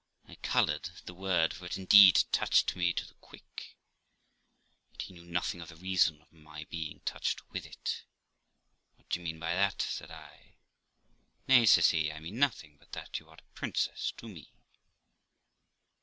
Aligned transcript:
I 0.27 0.33
coloured 0.33 0.87
at 0.97 1.05
the 1.05 1.13
word, 1.13 1.53
for 1.53 1.65
it 1.67 1.77
indeed 1.77 2.23
touched 2.31 2.75
me 2.75 2.91
to 2.91 3.05
the 3.05 3.13
quick; 3.21 3.77
but 4.91 5.03
he 5.03 5.13
knew 5.13 5.23
nothing 5.27 5.61
of 5.61 5.69
the 5.69 5.75
reason 5.75 6.23
of 6.23 6.31
my 6.33 6.63
being 6.71 7.01
touched 7.01 7.47
with 7.51 7.67
it. 7.67 8.03
'What 8.95 9.09
d'ye 9.09 9.21
mean 9.23 9.37
by 9.37 9.53
that?' 9.53 9.83
said 9.83 10.09
I. 10.09 10.55
'Nay', 11.47 11.67
says 11.67 11.91
he, 11.91 12.11
'I 12.11 12.19
mean 12.19 12.39
nothing 12.39 12.77
but 12.79 12.93
that 12.93 13.19
you 13.19 13.29
are 13.29 13.37
a 13.37 13.53
princess 13.53 14.11
to 14.17 14.27
me.' 14.27 14.51